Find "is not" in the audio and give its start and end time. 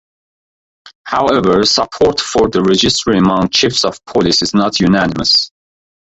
4.41-4.79